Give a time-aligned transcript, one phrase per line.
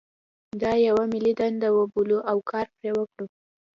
[0.61, 3.25] دا یوه ملي دنده وبولو او کار پرې وکړو.